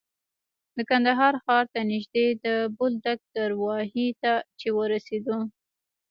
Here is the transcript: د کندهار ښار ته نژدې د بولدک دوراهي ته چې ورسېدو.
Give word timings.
د 0.77 0.79
کندهار 0.89 1.33
ښار 1.43 1.65
ته 1.73 1.79
نژدې 1.91 2.27
د 2.45 2.47
بولدک 2.77 3.19
دوراهي 3.35 4.07
ته 4.21 4.33
چې 4.59 4.67
ورسېدو. 4.77 5.37